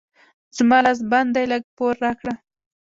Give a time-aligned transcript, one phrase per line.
[0.57, 2.33] زما لاس بند دی؛ لږ پور راکړه.